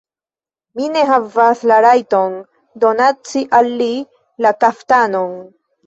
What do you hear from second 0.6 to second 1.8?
Mi ne havas la